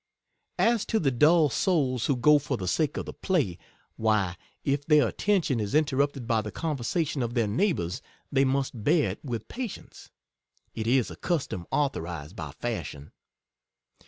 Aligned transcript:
As 0.57 0.83
to 0.87 0.97
the 0.99 1.11
dull 1.11 1.49
souls 1.49 2.07
who 2.07 2.15
go 2.15 2.39
for 2.39 2.57
the 2.57 2.67
sake 2.67 2.97
of 2.97 3.05
the 3.05 3.13
play, 3.13 3.59
why, 3.97 4.35
if 4.63 4.83
their 4.83 5.07
attention 5.07 5.59
is 5.59 5.75
interrupted 5.75 6.25
by 6.25 6.41
the 6.41 6.51
conversation 6.51 7.21
of 7.21 7.35
their 7.35 7.45
neigh 7.45 7.73
bours, 7.73 8.01
they 8.31 8.43
must 8.43 8.83
bear 8.83 9.11
it 9.11 9.23
with 9.23 9.47
patience; 9.47 10.09
it 10.73 10.87
is 10.87 11.11
a 11.11 11.15
custom 11.15 11.67
authorized 11.69 12.35
by 12.35 12.49
fashion. 12.49 13.11